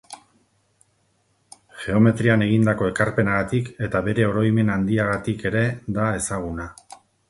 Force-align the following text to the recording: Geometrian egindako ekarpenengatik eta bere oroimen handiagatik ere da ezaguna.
Geometrian 1.83 2.45
egindako 2.47 2.89
ekarpenengatik 2.95 3.71
eta 3.89 4.05
bere 4.11 4.29
oroimen 4.33 4.77
handiagatik 4.81 5.51
ere 5.55 5.67
da 6.01 6.13
ezaguna. 6.25 6.73